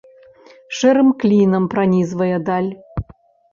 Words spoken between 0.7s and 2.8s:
Шэрым клінам пранізвае даль.